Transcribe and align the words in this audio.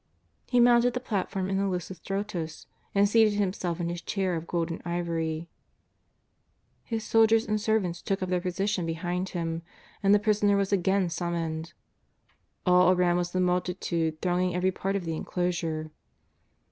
He 0.47 0.59
mounted 0.59 0.95
the 0.95 0.99
platform 0.99 1.47
in 1.47 1.57
the 1.59 1.65
Lithostrotos 1.67 2.65
and 2.95 3.07
seated 3.07 3.35
himself 3.35 3.79
in 3.79 3.87
his 3.89 4.01
chair 4.01 4.35
of 4.35 4.47
gold 4.47 4.71
and 4.71 4.81
ivory. 4.83 5.47
His 6.81 7.03
soldiers 7.03 7.45
and 7.47 7.61
servants 7.61 8.01
took 8.01 8.19
u]) 8.21 8.25
their 8.25 8.41
position 8.41 8.87
behind 8.87 9.29
him 9.29 9.61
and 10.01 10.11
the 10.11 10.17
Prisoner 10.17 10.57
was 10.57 10.73
again 10.73 11.11
summoned. 11.11 11.73
All 12.65 12.91
around 12.91 13.17
was 13.17 13.31
the 13.31 13.39
multitude 13.39 14.19
thronging 14.23 14.55
every 14.55 14.71
part 14.71 14.95
of 14.95 15.05
the 15.05 15.15
en 15.15 15.23
closure. 15.23 15.91